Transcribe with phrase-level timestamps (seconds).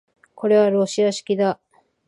[0.33, 1.59] これはロシア式だ